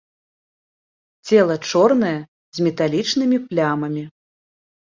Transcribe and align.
Цела 1.27 1.57
чорнае 1.71 2.15
з 2.57 2.65
металічнымі 2.69 3.37
плямамі. 3.53 4.03